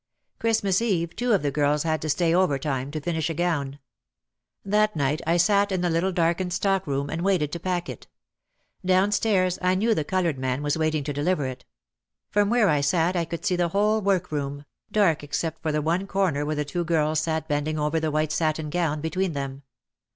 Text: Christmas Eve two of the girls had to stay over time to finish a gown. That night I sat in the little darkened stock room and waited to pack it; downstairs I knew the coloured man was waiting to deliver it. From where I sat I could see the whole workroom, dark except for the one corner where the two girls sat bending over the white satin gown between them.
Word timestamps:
Christmas 0.39 0.81
Eve 0.81 1.15
two 1.15 1.31
of 1.31 1.43
the 1.43 1.51
girls 1.51 1.83
had 1.83 2.01
to 2.01 2.09
stay 2.09 2.33
over 2.33 2.57
time 2.57 2.89
to 2.89 2.99
finish 2.99 3.29
a 3.29 3.35
gown. 3.35 3.77
That 4.65 4.95
night 4.95 5.21
I 5.27 5.37
sat 5.37 5.71
in 5.71 5.81
the 5.81 5.91
little 5.91 6.11
darkened 6.11 6.53
stock 6.53 6.87
room 6.87 7.07
and 7.07 7.21
waited 7.21 7.51
to 7.51 7.59
pack 7.59 7.87
it; 7.87 8.07
downstairs 8.83 9.59
I 9.61 9.75
knew 9.75 9.93
the 9.93 10.03
coloured 10.03 10.39
man 10.39 10.63
was 10.63 10.75
waiting 10.75 11.03
to 11.03 11.13
deliver 11.13 11.45
it. 11.45 11.65
From 12.31 12.49
where 12.49 12.67
I 12.67 12.81
sat 12.81 13.15
I 13.15 13.25
could 13.25 13.45
see 13.45 13.55
the 13.55 13.67
whole 13.67 14.01
workroom, 14.01 14.65
dark 14.91 15.23
except 15.23 15.61
for 15.61 15.71
the 15.71 15.83
one 15.83 16.07
corner 16.07 16.47
where 16.47 16.55
the 16.55 16.65
two 16.65 16.83
girls 16.83 17.19
sat 17.19 17.47
bending 17.47 17.77
over 17.77 17.99
the 17.99 18.09
white 18.09 18.31
satin 18.31 18.71
gown 18.71 19.01
between 19.01 19.33
them. 19.33 19.61